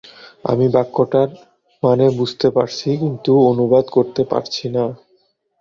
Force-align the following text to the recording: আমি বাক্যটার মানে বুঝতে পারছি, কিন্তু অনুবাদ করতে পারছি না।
আমি 0.45 0.65
বাক্যটার 0.75 1.29
মানে 1.83 2.05
বুঝতে 2.19 2.47
পারছি, 2.49 2.89
কিন্তু 3.01 3.31
অনুবাদ 3.49 3.85
করতে 3.95 4.21
পারছি 4.31 4.65
না। 4.69 4.85